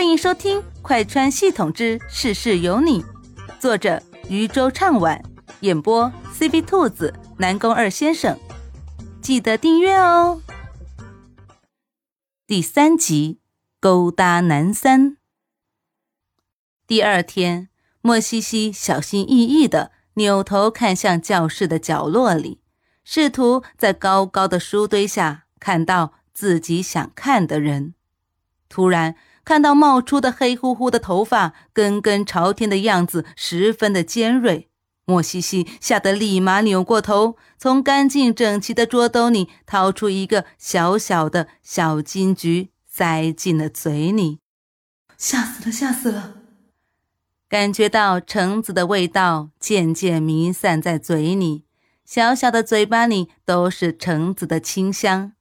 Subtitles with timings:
[0.00, 3.02] 欢迎收听《快穿系统之事事有你》，
[3.60, 5.22] 作者渔舟唱晚，
[5.60, 8.40] 演播 C B 兔子、南宫二先生。
[9.20, 10.40] 记得订阅哦。
[12.46, 13.40] 第三集，
[13.78, 15.18] 勾搭男三。
[16.86, 17.68] 第二天，
[18.00, 22.62] 莫西西小心翼翼的扭头看向教室的角落里，
[23.04, 27.92] 试图在高高的书堆下看到自己想看的人。
[28.70, 29.14] 突然。
[29.44, 34.68] 看到冒出的黑乎乎的头发，根根朝天的样子十分的尖锐。
[35.06, 44.38] 莫西西吓得立马扭过头，从干净整齐的桌兜里掏出一个小小的小金桔，塞进了嘴里。
[45.18, 46.34] 吓死了，吓死了！
[47.48, 51.64] 感觉到橙子的味道渐渐弥散在嘴里，
[52.04, 55.32] 小小的嘴巴里都是橙子的清香。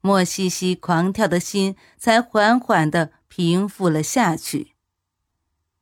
[0.00, 3.12] 莫西西狂跳的心才缓缓的。
[3.28, 4.74] 平复了下去。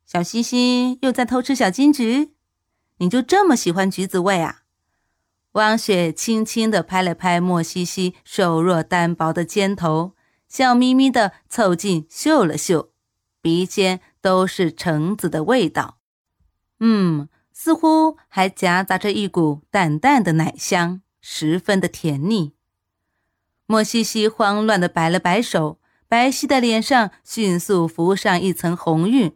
[0.05, 2.33] 小西西又在偷吃小金桔，
[2.97, 4.61] 你就这么喜欢橘子味啊？
[5.53, 10.13] 汪雪轻轻的拍了拍莫西西瘦弱单薄的肩头，
[10.47, 12.91] 笑眯眯的凑近嗅了嗅，
[13.41, 15.97] 鼻尖都是橙子的味道。
[16.79, 22.53] 嗯，似乎还夹杂着一股淡淡的奶香，十分的甜腻。
[23.67, 25.77] 莫西西慌乱地摆了摆手。
[26.09, 29.35] 白皙的脸上迅速浮上一层红晕，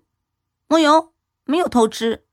[0.70, 1.12] 没有，
[1.44, 2.24] 没有偷吃，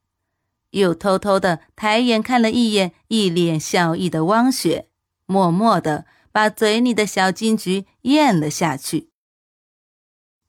[0.70, 4.90] 又偷偷地抬眼看了一眼一脸笑意的汪雪，
[5.26, 9.10] 默默的把嘴里的小金桔咽了下去。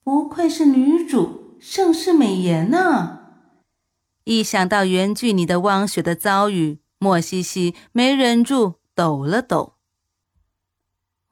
[0.03, 3.22] 不愧是女主，盛世美颜呐！
[4.23, 9.78] 一想到原剧里的汪雪的遭遇，莫西西没忍住抖了抖。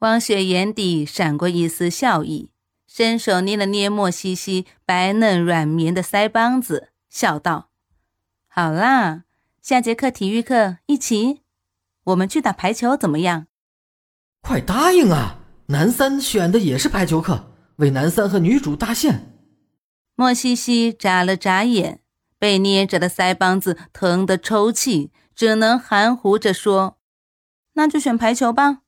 [0.00, 2.50] 汪雪眼底闪过一丝笑意，
[2.86, 7.70] 伸手捏了捏莫西西白嫩软绵的腮帮子，笑道
[8.46, 9.24] ：“好啦，
[9.60, 11.42] 下节课体育课一起，
[12.04, 13.48] 我们去打排球怎么样？”
[14.40, 15.40] 快答应啊！
[15.66, 19.34] 男三选的也是排球课，为男三和女主搭线。
[20.14, 22.00] 莫西西眨了眨眼，
[22.38, 26.98] 被捏着的腮帮子疼得抽泣，只能含糊着说
[27.74, 28.82] ：“那就选排球吧。”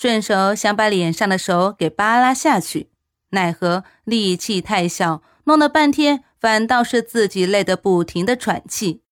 [0.00, 2.92] 顺手想把脸上的手给扒拉下去，
[3.30, 9.02] 奈何力气太小，弄了半天反倒是自己累得不停的喘气。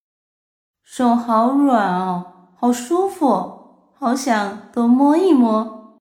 [0.85, 5.99] 手好软哦，好舒服，好想多摸一摸。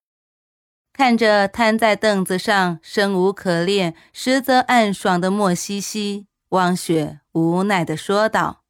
[0.94, 8.62] 看着瘫在凳子上生无可恋，实则暗爽的莫西西，汪雪无奈的说道：“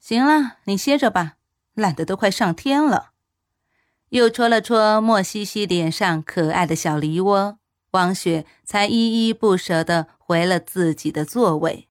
[0.00, 1.34] 行了，你歇着吧，
[1.74, 3.10] 懒得都快上天了。”
[4.12, 7.56] 又戳了戳莫西西脸上可爱的小梨窝，
[7.92, 11.88] 王雪才依依不舍地回了自己的座位。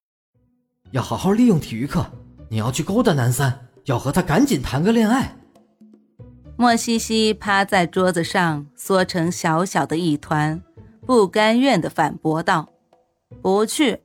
[0.92, 2.06] 要好好利用体育课，
[2.48, 5.36] 你要去勾搭南三，要和他赶紧谈个恋爱。
[6.56, 10.62] 莫西西趴在桌子上缩成小小的一团，
[11.08, 12.70] 不甘愿地反驳道
[13.42, 14.04] ：“不去，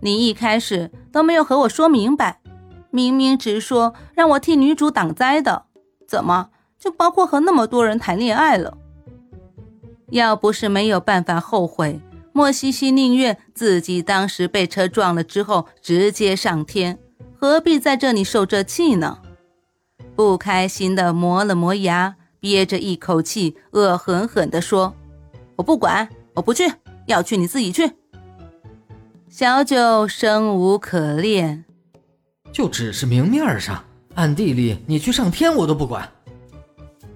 [0.00, 2.40] 你一开始都没有和我说明白，
[2.90, 5.66] 明明直说让我替女主挡灾的，
[6.08, 6.50] 怎么？”
[6.84, 8.76] 就包括和那么多人谈恋爱了。
[10.10, 11.98] 要不是没有办法后悔，
[12.34, 16.98] 莫西西宁愿自己当时被车撞了之后直接上天，
[17.34, 19.20] 何必在这里受这气呢？
[20.14, 24.94] 不开心的磨了磨牙，憋着一口气，恶狠狠地说
[25.56, 26.70] ：“我不管，我不去，
[27.06, 27.92] 要去你自己去。”
[29.30, 31.64] 小九生无可恋，
[32.52, 33.82] 就只是明面上，
[34.16, 36.06] 暗地里你去上天我都不管。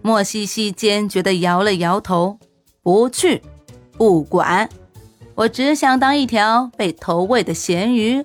[0.09, 2.39] 莫西西坚决地摇了摇头，
[2.83, 3.43] 不去，
[3.93, 4.67] 不管，
[5.35, 8.25] 我只想当一条被投喂的咸鱼。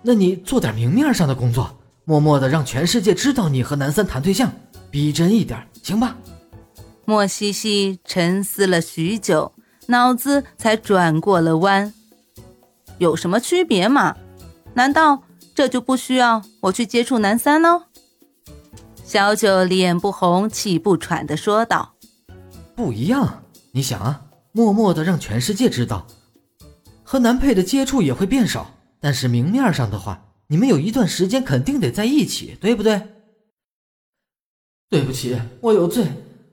[0.00, 4.50] 那你做点明面上的工作，默默的让全世界知道你和南三谈对象，
[4.90, 6.16] 逼真一点，行吧？
[7.04, 9.52] 莫西西沉思了许久，
[9.88, 11.92] 脑子才转过了弯。
[12.96, 14.16] 有什么区别吗？
[14.72, 15.22] 难道
[15.54, 17.82] 这就不需要我去接触南三喽？
[19.04, 21.94] 小九脸不红气不喘的说道
[22.74, 26.06] ：“不一样，你想啊，默默的让全世界知道，
[27.02, 28.74] 和男配的接触也会变少。
[29.00, 33.02] 但是明面上的话，你们有一段时间肯定得在一起，对不对？”
[34.88, 36.06] 对不起，我有罪。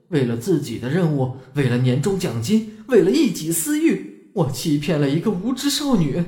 [0.08, 6.24] 为了自己的任务，为了年终奖金，为了一己私欲，我欺骗了一个无知少女。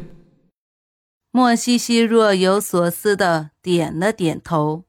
[1.32, 4.84] 莫西西若有所思的点了点头。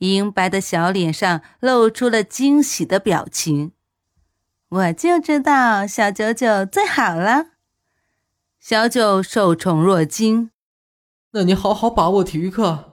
[0.00, 3.72] 银白的小脸上露出了惊喜的表情。
[4.68, 7.52] 我就知道小九九最好了。
[8.58, 10.50] 小九受宠若惊。
[11.30, 12.92] 那你好好把握体育课。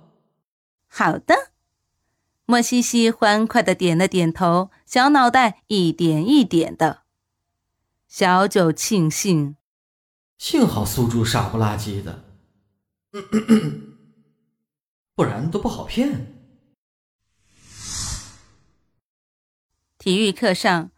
[0.87, 1.51] 好的。
[2.45, 7.01] 莫西西欢快的点了点头，小脑袋一点一点的。
[8.07, 9.57] 小九庆幸，
[10.37, 12.23] 幸好苏珠傻不拉几的，
[15.13, 16.36] 不然都不好骗。
[20.07, 20.89] 体育课上，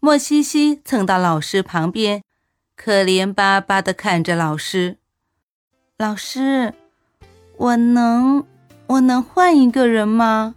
[0.00, 2.24] 莫西西蹭到老师旁边，
[2.74, 4.96] 可怜巴巴的看着老师。
[5.96, 6.74] 老师，
[7.56, 8.44] 我能，
[8.88, 10.56] 我能换一个人吗？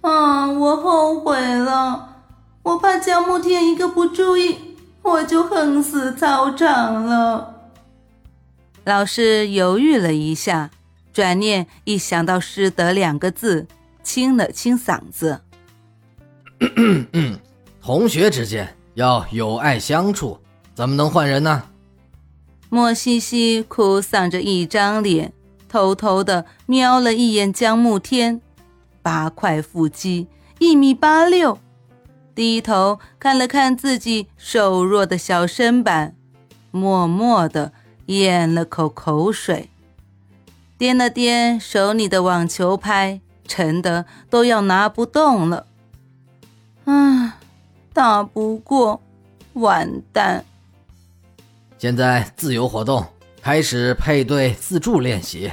[0.00, 2.22] 啊，我后悔了，
[2.62, 4.56] 我怕江慕天一个不注意，
[5.02, 7.68] 我就横死操场了。
[8.84, 10.70] 老师犹豫了一下，
[11.12, 13.66] 转念一想到“师德”两个字，
[14.02, 15.42] 清了清嗓子。
[17.82, 20.38] 同学之间要友爱相处，
[20.74, 21.64] 怎么能换人呢？
[22.68, 25.32] 莫西西哭丧着一张脸，
[25.68, 28.40] 偷偷的瞄了一眼江慕天，
[29.02, 30.28] 八块腹肌，
[30.58, 31.58] 一米八六，
[32.34, 36.14] 低头看了看自己瘦弱的小身板，
[36.70, 37.72] 默默的
[38.06, 39.68] 咽了口口水，
[40.78, 45.66] 掂了掂手里的网球拍，沉的都要拿不动了。
[46.92, 47.38] 唉，
[47.94, 49.00] 打不过，
[49.54, 50.44] 完蛋！
[51.78, 53.06] 现在自由活动，
[53.40, 55.50] 开始配对自助练习。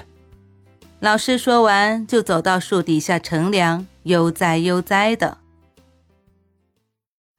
[0.99, 5.37] 老师说完，就走到树底下乘凉，悠哉悠哉的。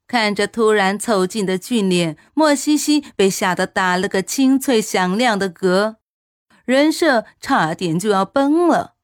[0.07, 5.97] 看着突然凑近的俊脸，莫西西被吓得打了个清脆响亮的嗝，
[6.65, 8.95] 人设差点就要崩了。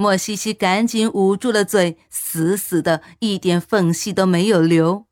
[0.00, 5.04] 莫西西赶紧捂住了嘴，死死的，一点缝隙都没有留。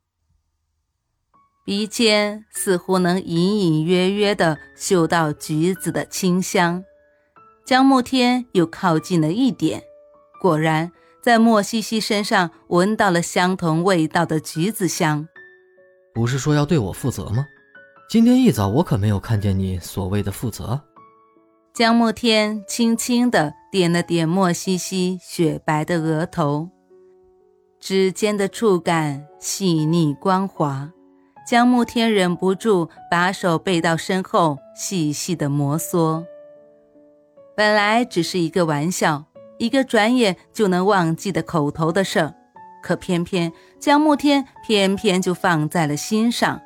[1.63, 6.83] 鼻尖似乎能隐隐约约的嗅到橘子的清香。
[7.67, 9.83] 江慕天又靠近了一点，
[10.41, 15.27] 果然在莫西西身上闻到了相同味道的橘子香。
[16.15, 17.45] 不是说要对我负责吗？
[18.09, 20.81] 今天一早我可没有看见你所谓的负责。
[21.79, 26.67] 江慕天轻轻地点了点莫西西雪白的额头，
[27.79, 30.91] 指尖的触感细腻光滑。
[31.47, 36.25] 江慕天忍不住把手背到身后，细细的摩挲。
[37.55, 39.23] 本来只是一个玩笑，
[39.57, 42.35] 一个转眼就能忘记的口头的事儿，
[42.83, 46.59] 可偏偏江慕天偏偏就放在了心上，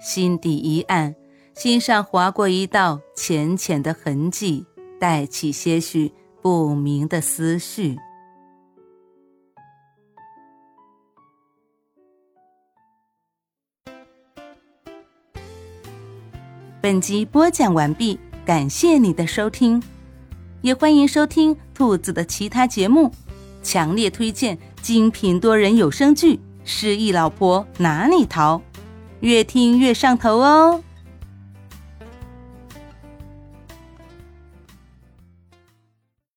[0.00, 1.14] 心底一暗。
[1.60, 4.64] 心上划过一道浅浅的痕迹，
[4.98, 6.10] 带起些许
[6.40, 7.98] 不明的思绪。
[16.80, 19.82] 本集播讲完毕，感谢你的收听，
[20.62, 23.12] 也欢迎收听兔子的其他节目，
[23.62, 28.56] 强烈推荐精品多人有声剧《失忆老婆哪里逃》，
[29.20, 30.82] 越听越上头哦。